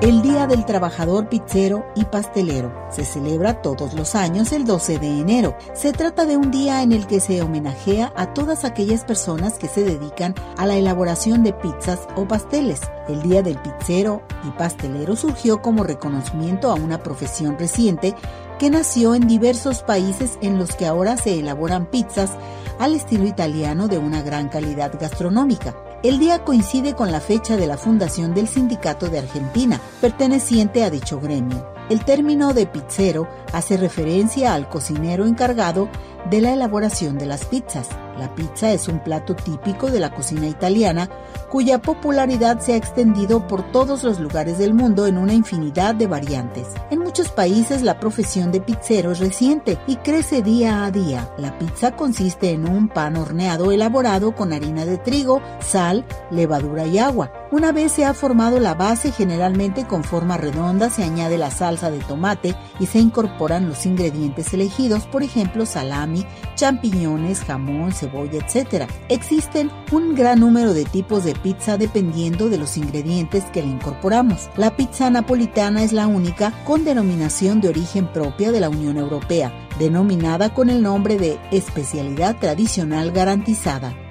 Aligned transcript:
el 0.00 0.22
Día 0.22 0.46
del 0.46 0.64
Trabajador 0.64 1.28
Pizzero 1.28 1.84
y 1.96 2.04
Pastelero. 2.04 2.72
Se 2.88 3.04
celebra 3.04 3.62
todos 3.62 3.94
los 3.94 4.14
años 4.14 4.52
el 4.52 4.64
12 4.64 5.00
de 5.00 5.08
enero. 5.08 5.56
Se 5.74 5.92
trata 5.92 6.24
de 6.24 6.36
un 6.36 6.52
día 6.52 6.82
en 6.82 6.92
el 6.92 7.08
que 7.08 7.18
se 7.18 7.42
homenajea 7.42 8.12
a 8.14 8.32
todas 8.32 8.64
aquellas 8.64 9.04
personas 9.04 9.58
que 9.58 9.66
se 9.66 9.82
dedican 9.82 10.36
a 10.56 10.66
la 10.66 10.76
elaboración 10.76 11.42
de 11.42 11.52
pizzas 11.52 12.06
o 12.14 12.28
pasteles. 12.28 12.80
El 13.08 13.22
Día 13.22 13.42
del 13.42 13.58
Pizzero 13.58 14.22
y 14.46 14.50
Pastelero 14.50 15.16
surgió 15.16 15.60
como 15.62 15.82
reconocimiento 15.82 16.70
a 16.70 16.74
una 16.74 17.02
profesión 17.02 17.58
reciente 17.58 18.14
que 18.60 18.70
nació 18.70 19.16
en 19.16 19.26
diversos 19.26 19.82
países 19.82 20.38
en 20.42 20.58
los 20.58 20.76
que 20.76 20.86
ahora 20.86 21.16
se 21.16 21.40
elaboran 21.40 21.86
pizzas 21.86 22.30
al 22.78 22.94
estilo 22.94 23.26
italiano 23.26 23.88
de 23.88 23.98
una 23.98 24.22
gran 24.22 24.48
calidad 24.48 24.92
gastronómica. 25.00 25.74
El 26.04 26.20
día 26.20 26.44
coincide 26.44 26.94
con 26.94 27.10
la 27.10 27.20
fecha 27.20 27.56
de 27.56 27.66
la 27.66 27.76
fundación 27.76 28.32
del 28.32 28.46
Sindicato 28.46 29.08
de 29.08 29.18
Argentina, 29.18 29.80
perteneciente 30.00 30.84
a 30.84 30.90
dicho 30.90 31.18
gremio. 31.18 31.66
El 31.90 32.04
término 32.04 32.54
de 32.54 32.66
pizzero 32.66 33.26
hace 33.52 33.76
referencia 33.76 34.54
al 34.54 34.68
cocinero 34.68 35.26
encargado 35.26 35.88
de 36.30 36.40
la 36.40 36.52
elaboración 36.52 37.18
de 37.18 37.26
las 37.26 37.44
pizzas. 37.46 37.88
La 38.18 38.34
pizza 38.34 38.72
es 38.72 38.88
un 38.88 38.98
plato 38.98 39.36
típico 39.36 39.90
de 39.90 40.00
la 40.00 40.10
cocina 40.10 40.46
italiana 40.46 41.08
cuya 41.50 41.80
popularidad 41.80 42.60
se 42.60 42.74
ha 42.74 42.76
extendido 42.76 43.46
por 43.46 43.70
todos 43.72 44.04
los 44.04 44.20
lugares 44.20 44.58
del 44.58 44.74
mundo 44.74 45.06
en 45.06 45.18
una 45.18 45.32
infinidad 45.32 45.94
de 45.94 46.06
variantes. 46.06 46.68
En 46.90 46.98
muchos 46.98 47.30
países 47.30 47.82
la 47.82 48.00
profesión 48.00 48.52
de 48.52 48.60
pizzero 48.60 49.12
es 49.12 49.18
reciente 49.18 49.78
y 49.86 49.96
crece 49.96 50.42
día 50.42 50.84
a 50.84 50.90
día. 50.90 51.30
La 51.38 51.58
pizza 51.58 51.96
consiste 51.96 52.50
en 52.50 52.68
un 52.68 52.88
pan 52.88 53.16
horneado 53.16 53.72
elaborado 53.72 54.34
con 54.34 54.52
harina 54.52 54.84
de 54.84 54.98
trigo, 54.98 55.40
sal, 55.60 56.04
levadura 56.30 56.86
y 56.86 56.98
agua. 56.98 57.32
Una 57.50 57.72
vez 57.72 57.92
se 57.92 58.04
ha 58.04 58.12
formado 58.12 58.60
la 58.60 58.74
base, 58.74 59.10
generalmente 59.10 59.86
con 59.86 60.04
forma 60.04 60.36
redonda, 60.36 60.90
se 60.90 61.02
añade 61.02 61.38
la 61.38 61.50
salsa 61.50 61.90
de 61.90 61.98
tomate 62.00 62.54
y 62.78 62.86
se 62.86 62.98
incorporan 62.98 63.68
los 63.68 63.86
ingredientes 63.86 64.52
elegidos, 64.52 65.06
por 65.06 65.22
ejemplo, 65.22 65.64
salami, 65.64 66.26
champiñones, 66.56 67.40
jamón, 67.44 67.92
cebolla, 67.92 68.07
etc. 68.38 68.88
Existen 69.08 69.70
un 69.92 70.14
gran 70.14 70.40
número 70.40 70.74
de 70.74 70.84
tipos 70.84 71.24
de 71.24 71.34
pizza 71.34 71.76
dependiendo 71.76 72.48
de 72.48 72.58
los 72.58 72.76
ingredientes 72.76 73.44
que 73.52 73.62
le 73.62 73.68
incorporamos. 73.68 74.48
La 74.56 74.76
pizza 74.76 75.10
napolitana 75.10 75.82
es 75.82 75.92
la 75.92 76.06
única 76.06 76.52
con 76.64 76.84
denominación 76.84 77.60
de 77.60 77.68
origen 77.68 78.12
propia 78.12 78.52
de 78.52 78.60
la 78.60 78.68
Unión 78.68 78.96
Europea, 78.96 79.52
denominada 79.78 80.54
con 80.54 80.70
el 80.70 80.82
nombre 80.82 81.18
de 81.18 81.38
especialidad 81.50 82.38
tradicional 82.38 83.12
garantizada. 83.12 84.07